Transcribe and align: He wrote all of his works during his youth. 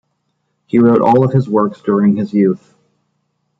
He 0.65 0.79
wrote 0.79 1.03
all 1.03 1.23
of 1.23 1.31
his 1.31 1.47
works 1.47 1.79
during 1.83 2.15
his 2.15 2.33
youth. 2.33 2.73